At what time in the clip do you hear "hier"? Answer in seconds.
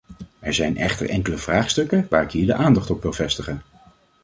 2.31-2.45